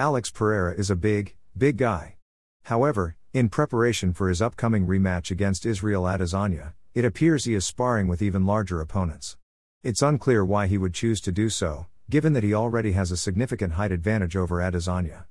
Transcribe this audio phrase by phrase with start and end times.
[0.00, 2.16] Alex Pereira is a big, big guy.
[2.62, 8.08] However, in preparation for his upcoming rematch against Israel Adesanya, it appears he is sparring
[8.08, 9.36] with even larger opponents.
[9.82, 13.16] It's unclear why he would choose to do so, given that he already has a
[13.18, 15.26] significant height advantage over Adesanya.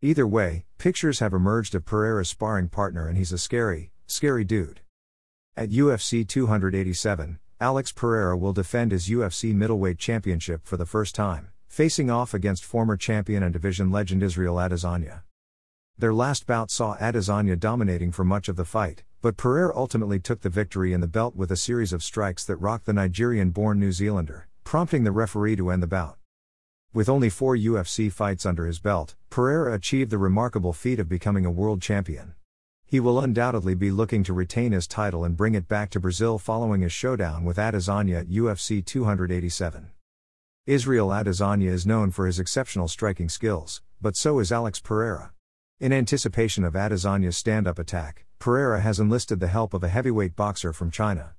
[0.00, 4.80] Either way, pictures have emerged of Pereira's sparring partner and he's a scary, scary dude.
[5.56, 11.51] At UFC 287, Alex Pereira will defend his UFC middleweight championship for the first time,
[11.72, 15.22] facing off against former champion and division legend Israel Adesanya.
[15.96, 20.42] Their last bout saw Adesanya dominating for much of the fight, but Pereira ultimately took
[20.42, 23.80] the victory in the belt with a series of strikes that rocked the Nigerian born
[23.80, 26.18] New Zealander, prompting the referee to end the bout.
[26.92, 31.46] With only four UFC fights under his belt, Pereira achieved the remarkable feat of becoming
[31.46, 32.34] a world champion.
[32.84, 36.38] He will undoubtedly be looking to retain his title and bring it back to Brazil
[36.38, 39.92] following his showdown with Adesanya at UFC 287.
[40.66, 45.32] Israel Adesanya is known for his exceptional striking skills, but so is Alex Pereira.
[45.80, 50.36] In anticipation of Adesanya's stand up attack, Pereira has enlisted the help of a heavyweight
[50.36, 51.34] boxer from China.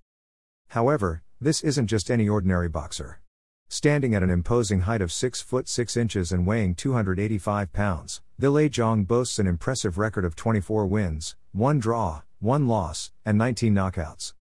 [0.72, 3.22] However, this isn't just any ordinary boxer.
[3.70, 8.70] Standing at an imposing height of 6 foot 6 inches and weighing 285 pounds, Zhilei
[8.70, 14.34] Zhang boasts an impressive record of 24 wins, 1 draw, 1 loss, and 19 knockouts.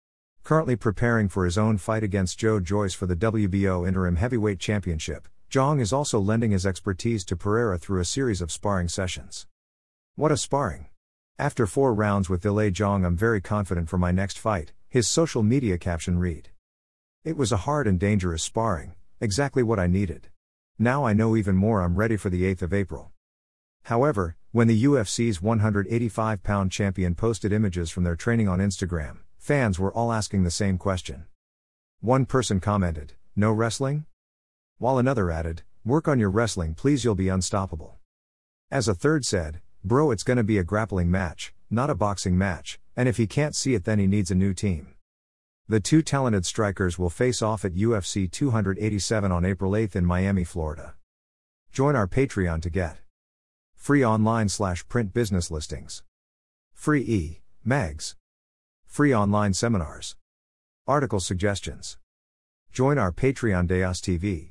[0.45, 5.29] Currently preparing for his own fight against Joe Joyce for the WBO Interim Heavyweight Championship,
[5.51, 9.47] Zhang is also lending his expertise to Pereira through a series of sparring sessions.
[10.17, 10.89] What a sparring!
[11.39, 15.43] After four rounds with Zhilei Zhang, I'm very confident for my next fight, his social
[15.43, 16.51] media caption read.
[17.25, 20.31] It was a hard and dangerous sparring, Exactly what I needed.
[20.81, 23.13] Now I know even more, I'm ready for the 8th of April.
[23.85, 29.77] However, when the UFC's 185 pound champion posted images from their training on Instagram, fans
[29.77, 31.25] were all asking the same question.
[32.01, 34.07] One person commented, No wrestling?
[34.79, 37.99] While another added, Work on your wrestling, please, you'll be unstoppable.
[38.71, 42.79] As a third said, Bro, it's gonna be a grappling match, not a boxing match,
[42.95, 44.95] and if he can't see it, then he needs a new team.
[45.67, 50.45] The two talented strikers will face off at UFC 287 on April 8 in Miami,
[50.45, 50.95] Florida.
[51.73, 52.99] Join our Patreon to get
[53.75, 56.05] free online slash print business listings,
[56.73, 58.15] free e mags,
[58.93, 60.17] free online seminars,
[60.87, 61.97] article suggestions.
[62.73, 64.51] Join our Patreon Daos TV.